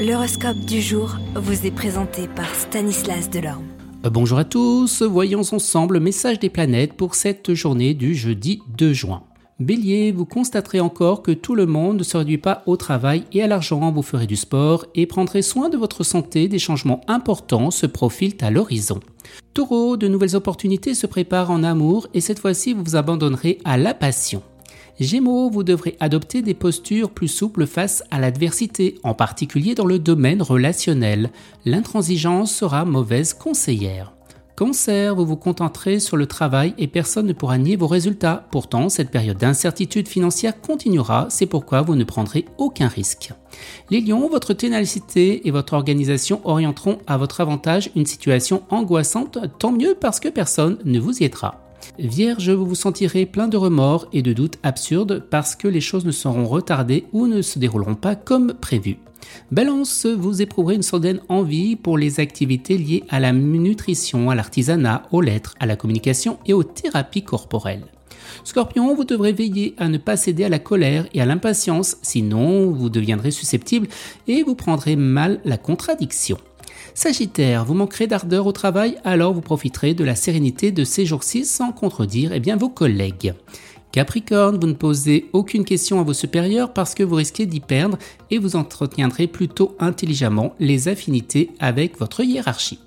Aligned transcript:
L'horoscope 0.00 0.60
du 0.60 0.80
jour 0.80 1.18
vous 1.34 1.66
est 1.66 1.70
présenté 1.70 2.26
par 2.26 2.54
Stanislas 2.54 3.28
Delorme. 3.28 3.66
Euh, 4.06 4.08
bonjour 4.08 4.38
à 4.38 4.44
tous, 4.44 5.02
voyons 5.02 5.42
ensemble 5.52 5.96
le 5.96 6.00
message 6.00 6.38
des 6.38 6.48
planètes 6.48 6.94
pour 6.94 7.14
cette 7.14 7.52
journée 7.52 7.92
du 7.92 8.14
jeudi 8.14 8.62
2 8.78 8.94
juin. 8.94 9.24
Bélier, 9.58 10.10
vous 10.10 10.24
constaterez 10.24 10.80
encore 10.80 11.22
que 11.22 11.32
tout 11.32 11.54
le 11.54 11.66
monde 11.66 11.98
ne 11.98 12.02
se 12.02 12.16
réduit 12.16 12.38
pas 12.38 12.62
au 12.64 12.78
travail 12.78 13.24
et 13.34 13.42
à 13.42 13.46
l'argent, 13.46 13.92
vous 13.92 14.00
ferez 14.00 14.26
du 14.26 14.36
sport 14.36 14.86
et 14.94 15.04
prendrez 15.04 15.42
soin 15.42 15.68
de 15.68 15.76
votre 15.76 16.02
santé, 16.02 16.48
des 16.48 16.58
changements 16.58 17.02
importants 17.06 17.70
se 17.70 17.84
profilent 17.84 18.38
à 18.40 18.50
l'horizon. 18.50 19.00
Taureau, 19.52 19.98
de 19.98 20.08
nouvelles 20.08 20.34
opportunités 20.34 20.94
se 20.94 21.06
préparent 21.06 21.50
en 21.50 21.62
amour 21.62 22.08
et 22.14 22.22
cette 22.22 22.38
fois-ci 22.38 22.72
vous 22.72 22.84
vous 22.84 22.96
abandonnerez 22.96 23.58
à 23.66 23.76
la 23.76 23.92
passion. 23.92 24.42
Gémeaux, 25.00 25.48
vous 25.48 25.62
devrez 25.62 25.96
adopter 25.98 26.42
des 26.42 26.52
postures 26.52 27.10
plus 27.10 27.28
souples 27.28 27.66
face 27.66 28.04
à 28.10 28.20
l'adversité, 28.20 28.98
en 29.02 29.14
particulier 29.14 29.74
dans 29.74 29.86
le 29.86 29.98
domaine 29.98 30.42
relationnel. 30.42 31.30
L'intransigeance 31.64 32.54
sera 32.54 32.84
mauvaise 32.84 33.32
conseillère. 33.32 34.12
Cancer, 34.56 35.14
vous 35.14 35.24
vous 35.24 35.38
contenterez 35.38 36.00
sur 36.00 36.18
le 36.18 36.26
travail 36.26 36.74
et 36.76 36.86
personne 36.86 37.26
ne 37.26 37.32
pourra 37.32 37.56
nier 37.56 37.76
vos 37.76 37.86
résultats. 37.86 38.46
Pourtant, 38.50 38.90
cette 38.90 39.10
période 39.10 39.38
d'incertitude 39.38 40.06
financière 40.06 40.60
continuera, 40.60 41.28
c'est 41.30 41.46
pourquoi 41.46 41.80
vous 41.80 41.94
ne 41.94 42.04
prendrez 42.04 42.44
aucun 42.58 42.88
risque. 42.88 43.32
Les 43.88 44.02
lions, 44.02 44.28
votre 44.28 44.52
ténacité 44.52 45.48
et 45.48 45.50
votre 45.50 45.72
organisation 45.72 46.42
orienteront 46.44 46.98
à 47.06 47.16
votre 47.16 47.40
avantage 47.40 47.90
une 47.96 48.04
situation 48.04 48.64
angoissante, 48.68 49.38
tant 49.58 49.72
mieux 49.72 49.96
parce 49.98 50.20
que 50.20 50.28
personne 50.28 50.76
ne 50.84 51.00
vous 51.00 51.22
y 51.22 51.24
aidera. 51.24 51.69
Vierge, 51.98 52.50
vous 52.50 52.66
vous 52.66 52.74
sentirez 52.74 53.26
plein 53.26 53.48
de 53.48 53.56
remords 53.56 54.08
et 54.12 54.22
de 54.22 54.32
doutes 54.32 54.58
absurdes 54.62 55.24
parce 55.30 55.54
que 55.56 55.68
les 55.68 55.80
choses 55.80 56.04
ne 56.04 56.10
seront 56.10 56.46
retardées 56.46 57.06
ou 57.12 57.26
ne 57.26 57.42
se 57.42 57.58
dérouleront 57.58 57.94
pas 57.94 58.14
comme 58.14 58.54
prévu. 58.54 58.98
Balance, 59.50 60.06
vous 60.06 60.42
éprouverez 60.42 60.74
une 60.74 60.82
soudaine 60.82 61.20
envie 61.28 61.76
pour 61.76 61.98
les 61.98 62.20
activités 62.20 62.78
liées 62.78 63.04
à 63.08 63.20
la 63.20 63.32
nutrition, 63.32 64.30
à 64.30 64.34
l'artisanat, 64.34 65.04
aux 65.12 65.20
lettres, 65.20 65.54
à 65.60 65.66
la 65.66 65.76
communication 65.76 66.38
et 66.46 66.52
aux 66.52 66.64
thérapies 66.64 67.24
corporelles. 67.24 67.86
Scorpion, 68.44 68.94
vous 68.94 69.04
devrez 69.04 69.32
veiller 69.32 69.74
à 69.78 69.88
ne 69.88 69.98
pas 69.98 70.16
céder 70.16 70.44
à 70.44 70.48
la 70.48 70.58
colère 70.58 71.06
et 71.14 71.20
à 71.20 71.26
l'impatience, 71.26 71.96
sinon 72.02 72.70
vous 72.70 72.90
deviendrez 72.90 73.30
susceptible 73.30 73.88
et 74.28 74.42
vous 74.42 74.54
prendrez 74.54 74.96
mal 74.96 75.40
la 75.44 75.58
contradiction. 75.58 76.38
Sagittaire, 76.94 77.64
vous 77.64 77.74
manquerez 77.74 78.06
d'ardeur 78.06 78.46
au 78.46 78.52
travail, 78.52 78.96
alors 79.04 79.32
vous 79.32 79.40
profiterez 79.40 79.94
de 79.94 80.04
la 80.04 80.14
sérénité 80.14 80.72
de 80.72 80.84
ces 80.84 81.06
jours-ci 81.06 81.44
sans 81.44 81.72
contredire 81.72 82.32
eh 82.32 82.40
bien, 82.40 82.56
vos 82.56 82.68
collègues. 82.68 83.34
Capricorne, 83.92 84.58
vous 84.60 84.68
ne 84.68 84.74
posez 84.74 85.28
aucune 85.32 85.64
question 85.64 85.98
à 85.98 86.04
vos 86.04 86.12
supérieurs 86.12 86.72
parce 86.72 86.94
que 86.94 87.02
vous 87.02 87.16
risquez 87.16 87.46
d'y 87.46 87.60
perdre 87.60 87.98
et 88.30 88.38
vous 88.38 88.54
entretiendrez 88.54 89.26
plutôt 89.26 89.74
intelligemment 89.80 90.54
les 90.60 90.88
affinités 90.88 91.50
avec 91.58 91.98
votre 91.98 92.22
hiérarchie. 92.22 92.78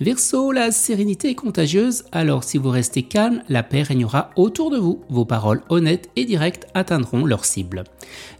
Verseau, 0.00 0.52
la 0.52 0.72
sérénité 0.72 1.30
est 1.30 1.34
contagieuse, 1.34 2.04
alors 2.12 2.44
si 2.44 2.58
vous 2.58 2.70
restez 2.70 3.02
calme, 3.02 3.42
la 3.48 3.62
paix 3.62 3.82
régnera 3.82 4.30
autour 4.36 4.70
de 4.70 4.78
vous. 4.78 5.00
Vos 5.08 5.24
paroles 5.24 5.62
honnêtes 5.68 6.10
et 6.16 6.24
directes 6.24 6.66
atteindront 6.74 7.24
leur 7.24 7.44
cible. 7.44 7.84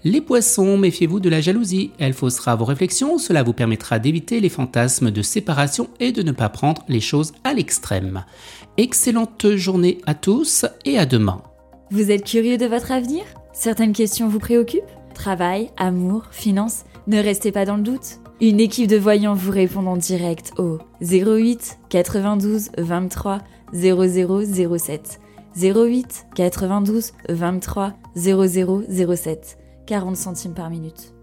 Les 0.05 0.20
poissons, 0.20 0.77
méfiez-vous 0.77 1.20
de 1.20 1.28
la 1.28 1.41
jalousie, 1.41 1.93
elle 1.98 2.12
faussera 2.12 2.56
vos 2.56 2.65
réflexions, 2.65 3.19
cela 3.19 3.43
vous 3.43 3.53
permettra 3.53 3.98
d'éviter 3.98 4.41
les 4.41 4.48
fantasmes 4.48 5.11
de 5.11 5.23
séparation 5.23 5.89
et 6.01 6.12
de 6.12 6.23
ne 6.23 6.33
pas 6.33 6.48
prendre 6.48 6.84
les 6.89 7.01
choses 7.01 7.33
à 7.45 7.55
l'extrême. 7.55 8.25
Excellente 8.77 9.56
journée 9.56 9.98
à 10.06 10.15
tous 10.15 10.67
et 10.84 10.98
à 10.98 11.06
demain. 11.06 11.43
Vous 11.91 12.11
êtes 12.11 12.25
curieux 12.25 12.59
de 12.59 12.67
votre 12.67 12.93
avenir? 12.93 13.25
Certaines 13.53 13.93
questions 13.93 14.28
vous 14.28 14.39
préoccupent? 14.39 14.83
Travail, 15.15 15.71
amour, 15.78 16.25
finances? 16.31 16.84
Ne 17.07 17.23
restez 17.23 17.53
pas 17.53 17.65
dans 17.65 17.77
le 17.77 17.83
doute. 17.83 18.19
Une 18.41 18.59
équipe 18.59 18.89
de 18.89 18.97
voyants 18.97 19.35
vous 19.35 19.53
répond 19.53 19.87
en 19.87 19.97
direct 19.97 20.53
au 20.59 20.79
08 21.01 21.79
92 21.89 22.71
23 22.79 23.43
0007. 23.73 25.21
08 25.57 26.27
92 26.34 27.12
23 27.28 27.93
0007. 28.16 29.59
40 29.87 30.16
centimes 30.16 30.55
par 30.55 30.69
minute. 30.69 31.16